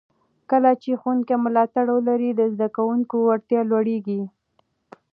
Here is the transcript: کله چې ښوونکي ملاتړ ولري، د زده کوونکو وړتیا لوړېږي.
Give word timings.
کله 0.49 0.71
چې 0.81 0.91
ښوونکي 1.01 1.35
ملاتړ 1.43 1.85
ولري، 1.95 2.31
د 2.35 2.41
زده 2.53 2.67
کوونکو 2.75 3.15
وړتیا 3.27 3.61
لوړېږي. 3.69 4.21